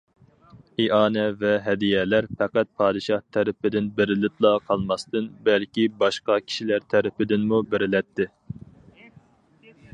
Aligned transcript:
ئىئانە 0.83 1.25
ۋە 1.43 1.51
ھەدىيەلەر 1.65 2.27
پەقەت 2.39 2.69
پادىشاھ 2.81 3.21
تەرىپىدىن 3.37 3.91
بېرىلىپلا 4.01 4.55
قالماستىن، 4.71 5.29
بەلكى 5.49 5.87
باشقا 6.01 6.41
كىشىلەر 6.49 6.91
تەرىپىدىنمۇ 6.95 7.63
بېرىلەتتى. 7.75 8.31